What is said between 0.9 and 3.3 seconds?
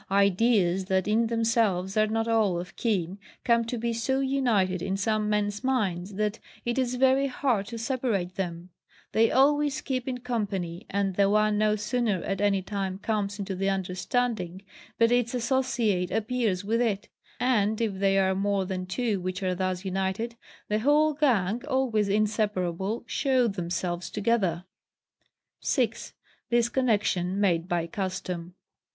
in themselves are not all of kin,